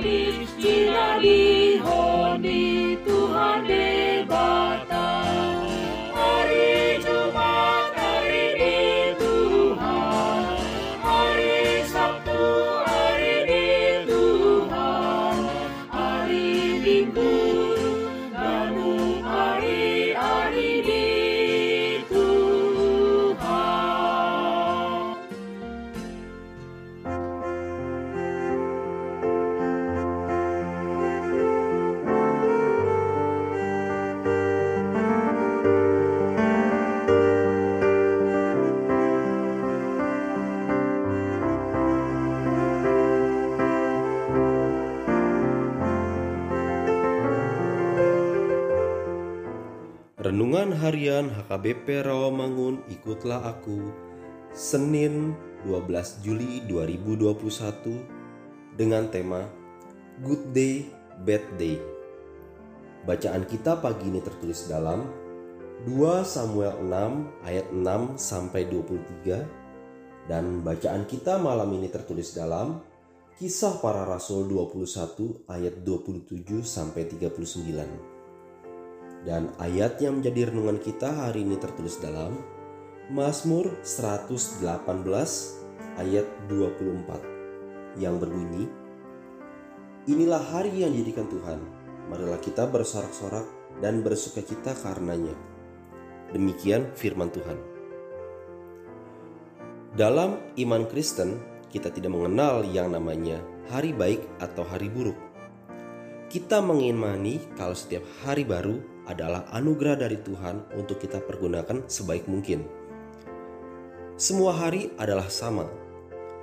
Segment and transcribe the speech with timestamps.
[0.00, 2.96] Holy, Tina, Holy, Holy,
[50.20, 53.88] Renungan Harian HKBP Rawamangun Ikutlah Aku
[54.52, 55.32] Senin
[55.64, 57.40] 12 Juli 2021
[58.76, 59.48] dengan tema
[60.20, 60.92] Good Day,
[61.24, 61.80] Bad Day
[63.08, 65.08] Bacaan kita pagi ini tertulis dalam
[65.88, 65.88] 2
[66.28, 72.84] Samuel 6 ayat 6 sampai 23 dan bacaan kita malam ini tertulis dalam
[73.40, 78.09] Kisah Para Rasul 21 ayat 27 sampai 39.
[79.20, 82.40] Dan ayat yang menjadi renungan kita hari ini tertulis dalam
[83.12, 84.64] Mazmur 118
[86.00, 88.70] ayat 24 yang berbunyi
[90.08, 91.60] Inilah hari yang dijadikan Tuhan,
[92.08, 93.44] marilah kita bersorak-sorak
[93.84, 95.36] dan bersuka cita karenanya.
[96.32, 97.60] Demikian firman Tuhan.
[99.92, 101.36] Dalam iman Kristen,
[101.68, 105.18] kita tidak mengenal yang namanya hari baik atau hari buruk.
[106.32, 112.62] Kita mengimani kalau setiap hari baru adalah anugerah dari Tuhan untuk kita pergunakan sebaik mungkin.
[114.14, 115.66] Semua hari adalah sama.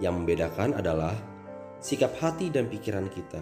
[0.00, 1.16] Yang membedakan adalah
[1.80, 3.40] sikap hati dan pikiran kita.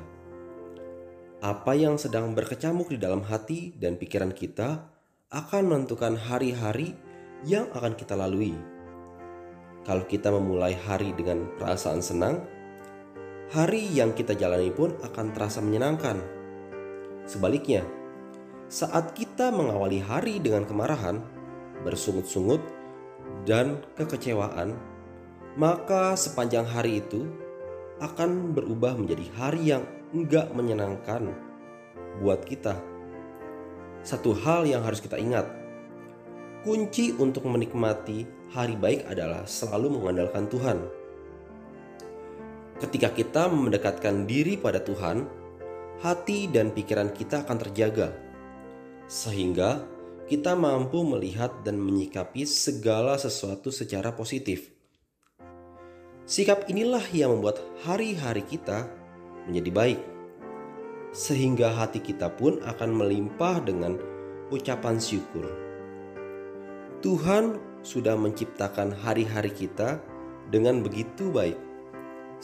[1.43, 4.91] Apa yang sedang berkecamuk di dalam hati dan pikiran kita
[5.31, 6.95] akan menentukan hari-hari
[7.47, 8.55] yang akan kita lalui.
[9.87, 12.43] Kalau kita memulai hari dengan perasaan senang,
[13.55, 16.19] hari yang kita jalani pun akan terasa menyenangkan.
[17.29, 17.87] Sebaliknya,
[18.69, 21.25] saat kita mengawali hari dengan kemarahan,
[21.89, 22.61] bersungut-sungut,
[23.49, 24.77] dan kekecewaan,
[25.57, 27.25] maka sepanjang hari itu
[27.99, 31.33] akan berubah menjadi hari yang enggak menyenangkan
[32.21, 32.77] buat kita.
[34.05, 35.49] Satu hal yang harus kita ingat,
[36.61, 40.79] kunci untuk menikmati hari baik adalah selalu mengandalkan Tuhan.
[42.85, 45.25] Ketika kita mendekatkan diri pada Tuhan,
[46.05, 48.28] hati dan pikiran kita akan terjaga
[49.09, 49.83] sehingga
[50.29, 54.69] kita mampu melihat dan menyikapi segala sesuatu secara positif.
[56.29, 58.85] Sikap inilah yang membuat hari-hari kita
[59.49, 60.01] menjadi baik,
[61.17, 63.97] sehingga hati kita pun akan melimpah dengan
[64.53, 65.49] ucapan syukur.
[67.01, 70.05] Tuhan sudah menciptakan hari-hari kita
[70.53, 71.57] dengan begitu baik.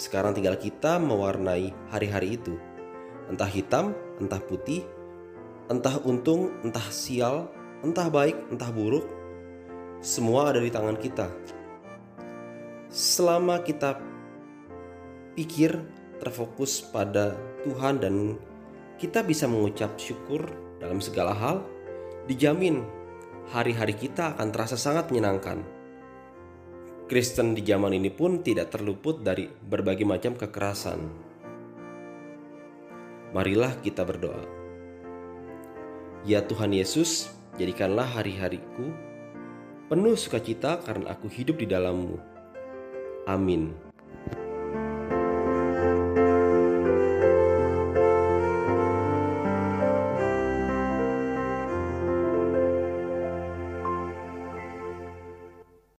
[0.00, 2.56] Sekarang tinggal kita mewarnai hari-hari itu,
[3.28, 4.80] entah hitam, entah putih,
[5.64, 7.48] Entah untung, entah sial,
[7.80, 9.08] entah baik, entah buruk,
[10.04, 11.32] semua ada di tangan kita.
[12.92, 13.96] Selama kita
[15.32, 15.80] pikir
[16.20, 17.32] terfokus pada
[17.64, 18.36] Tuhan dan
[19.00, 20.44] kita bisa mengucap syukur
[20.76, 21.64] dalam segala hal,
[22.28, 22.84] dijamin
[23.48, 25.64] hari-hari kita akan terasa sangat menyenangkan.
[27.08, 31.00] Kristen di zaman ini pun tidak terluput dari berbagai macam kekerasan.
[33.32, 34.63] Marilah kita berdoa.
[36.24, 37.28] Ya Tuhan Yesus,
[37.60, 38.88] jadikanlah hari-hariku
[39.92, 42.16] penuh sukacita karena aku hidup di dalammu.
[43.28, 43.76] Amin.